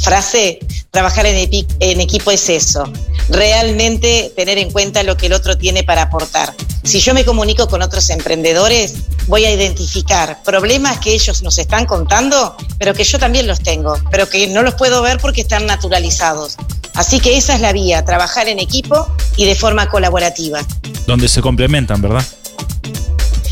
[0.00, 0.58] frase,
[0.90, 1.50] trabajar en,
[1.80, 2.84] en equipo es eso,
[3.28, 6.54] realmente tener en cuenta lo que el otro tiene para aportar.
[6.84, 8.94] Si yo me comunico con otros emprendedores,
[9.26, 13.94] voy a identificar problemas que ellos nos están contando, pero que yo también los tengo,
[14.10, 16.56] pero que no los puedo ver porque están naturalizados.
[16.94, 19.06] Así que esa es la vía, trabajar en equipo
[19.36, 20.60] y de forma colaborativa.
[21.06, 22.24] Donde se complementan, ¿verdad?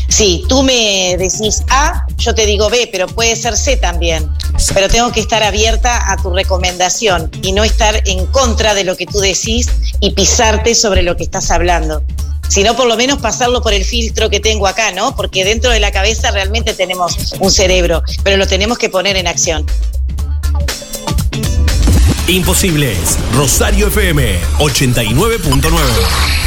[0.07, 4.29] Sí, tú me decís A, yo te digo B, pero puede ser C también.
[4.73, 8.95] Pero tengo que estar abierta a tu recomendación y no estar en contra de lo
[8.95, 12.03] que tú decís y pisarte sobre lo que estás hablando.
[12.47, 15.15] Sino por lo menos pasarlo por el filtro que tengo acá, ¿no?
[15.15, 19.27] Porque dentro de la cabeza realmente tenemos un cerebro, pero lo tenemos que poner en
[19.27, 19.65] acción.
[22.27, 23.17] Imposibles.
[23.33, 26.46] Rosario FM 89.9.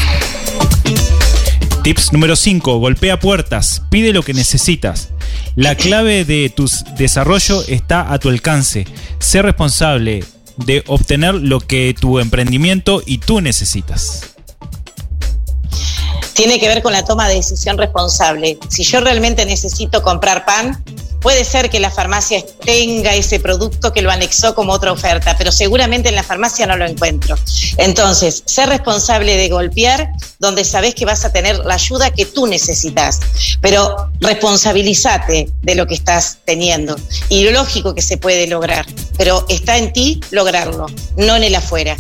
[1.83, 5.09] Tips número 5, golpea puertas, pide lo que necesitas.
[5.57, 8.87] La clave de tu desarrollo está a tu alcance.
[9.19, 10.23] Sé responsable
[10.59, 14.37] de obtener lo que tu emprendimiento y tú necesitas.
[16.33, 18.59] Tiene que ver con la toma de decisión responsable.
[18.69, 20.83] Si yo realmente necesito comprar pan,
[21.21, 25.53] puede ser que la farmacia tenga ese producto que lo anexó como otra oferta, pero
[25.53, 27.37] seguramente en la farmacia no lo encuentro.
[27.77, 32.47] Entonces, ser responsable de golpear donde sabes que vas a tener la ayuda que tú
[32.47, 33.21] necesitas,
[33.61, 36.97] pero responsabilízate de lo que estás teniendo
[37.29, 38.87] y lo lógico que se puede lograr.
[39.17, 40.87] pero está en ti lograrlo,
[41.17, 41.97] no en el afuera.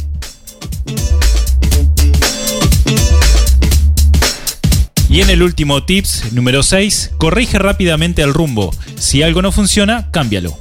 [5.11, 8.73] Y en el último tips, número 6, corrige rápidamente el rumbo.
[8.97, 10.57] Si algo no funciona, cámbialo.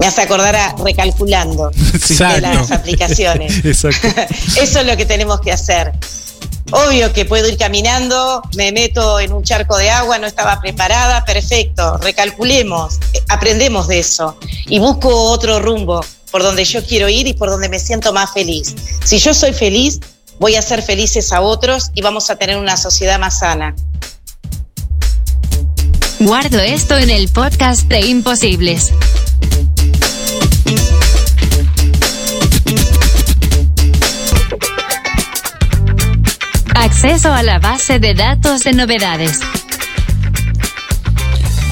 [0.00, 1.70] Me hace acordar a recalculando
[2.08, 3.64] de las aplicaciones.
[3.64, 4.08] Exacto.
[4.60, 5.92] Eso es lo que tenemos que hacer.
[6.72, 11.24] Obvio que puedo ir caminando, me meto en un charco de agua, no estaba preparada,
[11.24, 17.34] perfecto, recalculemos, aprendemos de eso y busco otro rumbo por donde yo quiero ir y
[17.34, 18.74] por donde me siento más feliz.
[19.04, 19.98] Si yo soy feliz,
[20.40, 23.76] voy a hacer felices a otros y vamos a tener una sociedad más sana.
[26.18, 28.92] Guardo esto en el podcast de Imposibles.
[36.74, 39.40] Acceso a la base de datos de novedades.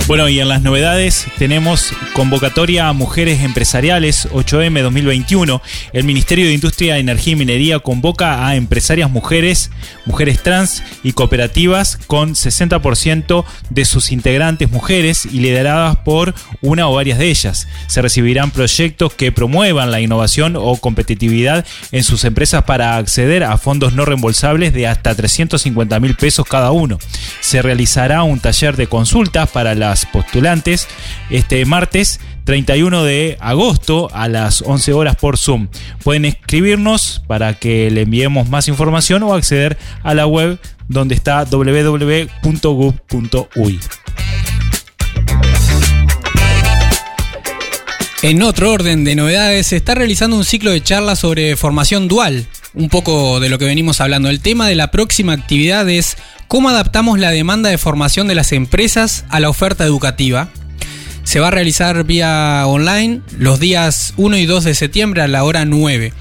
[0.08, 5.60] Bueno, y en las novedades tenemos convocatoria a mujeres empresariales 8M 2021.
[5.92, 9.70] El Ministerio de Industria, Energía y Minería convoca a empresarias mujeres,
[10.06, 16.94] mujeres trans y cooperativas con 60% de sus integrantes mujeres y lideradas por una o
[16.94, 17.68] varias de ellas.
[17.86, 23.58] Se recibirán proyectos que promuevan la innovación o competitividad en sus empresas para acceder a
[23.58, 26.98] fondos no reembolsables de hasta 350 mil pesos cada uno.
[27.40, 30.88] Se realizará un taller de consultas para las postulantes
[31.30, 35.68] este martes 31 de agosto a las 11 horas por Zoom.
[36.02, 41.44] Pueden escribirnos para que le enviemos más información o acceder a la web donde está
[41.44, 42.38] www.gov.uy.
[48.22, 52.46] En otro orden de novedades, se está realizando un ciclo de charlas sobre formación dual.
[52.74, 54.28] Un poco de lo que venimos hablando.
[54.28, 56.16] El tema de la próxima actividad es
[56.48, 60.48] cómo adaptamos la demanda de formación de las empresas a la oferta educativa.
[61.22, 65.44] Se va a realizar vía online los días 1 y 2 de septiembre a la
[65.44, 66.14] hora 9.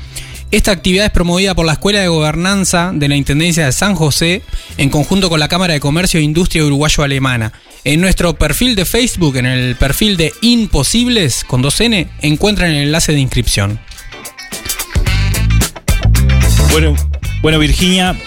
[0.51, 4.41] Esta actividad es promovida por la Escuela de Gobernanza de la Intendencia de San José
[4.77, 7.53] en conjunto con la Cámara de Comercio e Industria Uruguayo-Alemana.
[7.83, 13.13] En nuestro perfil de Facebook, en el perfil de Imposibles con 2N, encuentran el enlace
[13.13, 13.79] de inscripción.
[16.71, 16.95] Bueno,
[17.41, 18.17] bueno Virginia,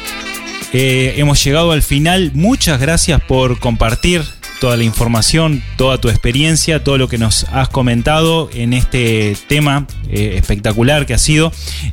[0.72, 2.30] eh, hemos llegado al final.
[2.34, 4.22] Muchas gracias por compartir
[4.60, 9.86] toda la información, toda tu experiencia, todo lo que nos has comentado en este tema
[10.08, 11.50] eh, espectacular que ha sido,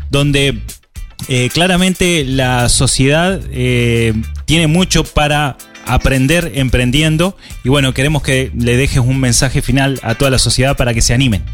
[0.10, 0.60] donde
[1.30, 3.40] eh, claramente la sociedad
[4.46, 10.16] tiene mucho para aprender emprendiendo y bueno, queremos que le dejes un mensaje final a
[10.16, 11.46] toda la sociedad para que se animen.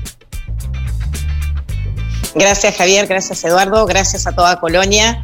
[2.36, 5.22] Gracias Javier, gracias Eduardo, gracias a toda Colonia.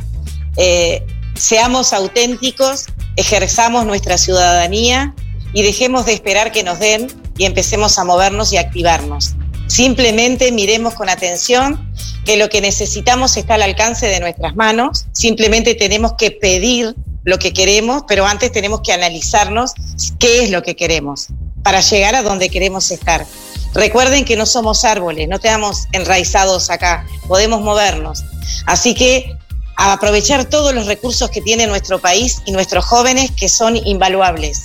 [1.40, 5.16] Seamos auténticos, ejerzamos nuestra ciudadanía
[5.54, 9.36] y dejemos de esperar que nos den y empecemos a movernos y activarnos.
[9.68, 11.92] Simplemente miremos con atención
[12.26, 17.40] que lo que necesitamos está al alcance de nuestras manos, simplemente tenemos que pedir lo
[17.40, 19.74] que queremos, pero antes tenemos que analizarnos
[20.20, 21.28] qué es lo que queremos
[21.64, 23.26] para llegar a donde queremos estar.
[23.74, 28.24] Recuerden que no somos árboles, no estamos enraizados acá, podemos movernos.
[28.66, 29.39] Así que
[29.80, 34.64] a aprovechar todos los recursos que tiene nuestro país y nuestros jóvenes que son invaluables.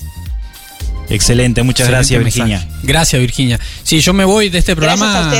[1.08, 2.68] Excelente, muchas gracias Virginia.
[2.82, 3.60] Gracias Virginia.
[3.84, 5.32] Sí, yo me voy de este programa.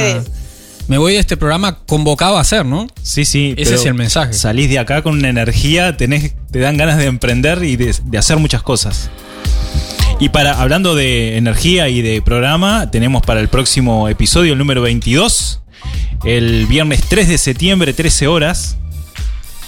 [0.87, 2.87] Me voy de este programa convocado a hacer, ¿no?
[3.03, 3.55] Sí, sí.
[3.57, 4.35] Ese es el mensaje.
[4.35, 8.19] Salís de acá con una energía, tenés, te dan ganas de emprender y de, de
[8.19, 9.11] hacer muchas cosas.
[10.21, 14.83] Y para hablando de energía y de programa, tenemos para el próximo episodio el número
[14.83, 15.63] 22,
[16.25, 18.77] el viernes 3 de septiembre, 13 horas,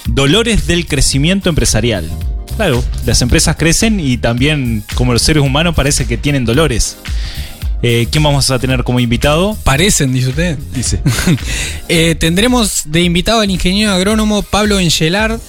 [0.07, 2.09] Dolores del crecimiento empresarial.
[2.55, 6.97] Claro, las empresas crecen y también, como los seres humanos, parece que tienen dolores.
[7.83, 9.55] Eh, ¿Quién vamos a tener como invitado?
[9.63, 10.57] Parecen, dice usted.
[10.73, 10.99] Dice.
[11.89, 15.39] Eh, tendremos de invitado al ingeniero agrónomo Pablo Engelard,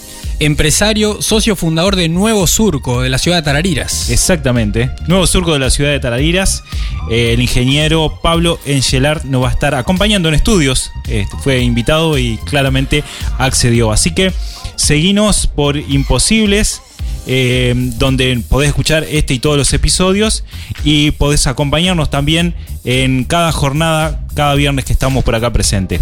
[0.41, 4.11] empresario, socio fundador de Nuevo Surco de la ciudad de Tarariras.
[4.11, 4.91] Exactamente.
[5.07, 6.63] Nuevo Surco de la ciudad de Tarariras.
[7.11, 10.91] Eh, el ingeniero Pablo Engelard nos va a estar acompañando en estudios.
[11.09, 13.05] Este, fue invitado y claramente
[13.39, 13.93] accedió.
[13.93, 14.33] Así que
[14.77, 16.83] seguinos por Imposibles.
[17.31, 20.45] Eh, donde podés escuchar este y todos los episodios
[20.83, 26.01] y podés acompañarnos también en cada jornada, cada viernes que estamos por acá presentes.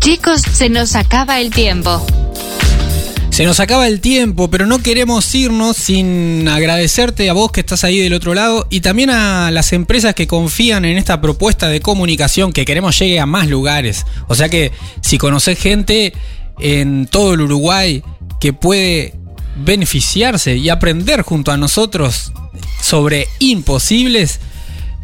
[0.00, 2.04] Chicos, se nos acaba el tiempo.
[3.30, 7.84] Se nos acaba el tiempo, pero no queremos irnos sin agradecerte a vos que estás
[7.84, 11.80] ahí del otro lado y también a las empresas que confían en esta propuesta de
[11.80, 14.04] comunicación que queremos llegue a más lugares.
[14.26, 16.12] O sea que si conocés gente
[16.58, 18.02] en todo el Uruguay
[18.40, 19.14] que puede
[19.56, 22.32] beneficiarse y aprender junto a nosotros
[22.82, 24.40] sobre imposibles,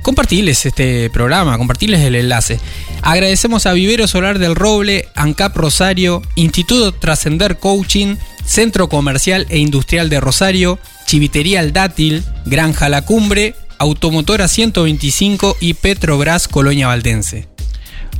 [0.07, 2.61] compartirles este programa, compartirles el enlace.
[3.03, 10.09] Agradecemos a Vivero Solar del Roble, ANCAP Rosario, Instituto Trascender Coaching, Centro Comercial e Industrial
[10.09, 17.49] de Rosario, Chivitería El Dátil, Granja La Cumbre, Automotora 125 y Petrobras Colonia Valdense.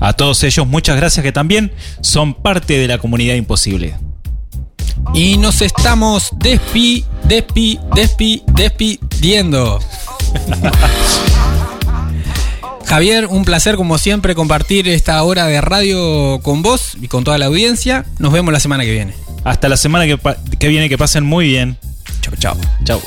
[0.01, 1.71] A todos ellos, muchas gracias que también
[2.01, 3.95] son parte de la comunidad imposible.
[5.15, 9.79] Y nos estamos despi, despi, despi, despidiendo.
[12.87, 17.37] Javier, un placer como siempre compartir esta hora de radio con vos y con toda
[17.37, 18.07] la audiencia.
[18.19, 19.15] Nos vemos la semana que viene.
[19.45, 20.19] Hasta la semana que,
[20.59, 21.77] que viene, que pasen muy bien.
[22.21, 22.57] Chau, chau.
[22.85, 23.01] Chau.